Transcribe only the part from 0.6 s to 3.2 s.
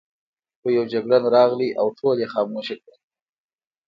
یو جګړن راغی او ټول یې خاموشه کړل.